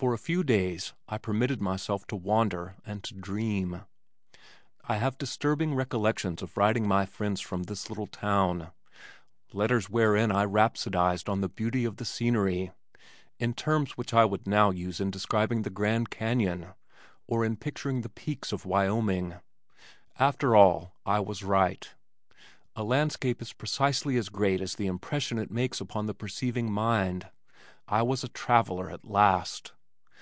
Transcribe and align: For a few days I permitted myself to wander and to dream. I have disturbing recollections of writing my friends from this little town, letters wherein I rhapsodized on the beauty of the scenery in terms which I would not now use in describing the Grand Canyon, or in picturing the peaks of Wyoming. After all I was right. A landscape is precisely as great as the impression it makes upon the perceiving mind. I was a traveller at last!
For 0.00 0.14
a 0.14 0.18
few 0.18 0.44
days 0.44 0.92
I 1.08 1.18
permitted 1.18 1.60
myself 1.60 2.06
to 2.06 2.14
wander 2.14 2.76
and 2.86 3.02
to 3.02 3.12
dream. 3.14 3.82
I 4.84 4.94
have 4.98 5.18
disturbing 5.18 5.74
recollections 5.74 6.40
of 6.40 6.56
writing 6.56 6.86
my 6.86 7.04
friends 7.04 7.40
from 7.40 7.64
this 7.64 7.88
little 7.88 8.06
town, 8.06 8.70
letters 9.52 9.90
wherein 9.90 10.30
I 10.30 10.44
rhapsodized 10.44 11.28
on 11.28 11.40
the 11.40 11.48
beauty 11.48 11.84
of 11.84 11.96
the 11.96 12.04
scenery 12.04 12.70
in 13.40 13.54
terms 13.54 13.96
which 13.96 14.14
I 14.14 14.24
would 14.24 14.46
not 14.46 14.52
now 14.56 14.70
use 14.70 15.00
in 15.00 15.10
describing 15.10 15.62
the 15.62 15.68
Grand 15.70 16.10
Canyon, 16.10 16.74
or 17.26 17.44
in 17.44 17.56
picturing 17.56 18.02
the 18.02 18.08
peaks 18.08 18.52
of 18.52 18.64
Wyoming. 18.64 19.40
After 20.16 20.54
all 20.54 20.92
I 21.04 21.18
was 21.18 21.42
right. 21.42 21.92
A 22.76 22.84
landscape 22.84 23.42
is 23.42 23.52
precisely 23.52 24.16
as 24.16 24.28
great 24.28 24.60
as 24.60 24.76
the 24.76 24.86
impression 24.86 25.38
it 25.40 25.50
makes 25.50 25.80
upon 25.80 26.06
the 26.06 26.14
perceiving 26.14 26.70
mind. 26.70 27.28
I 27.88 28.02
was 28.02 28.22
a 28.22 28.28
traveller 28.28 28.88
at 28.90 29.04
last! 29.04 29.72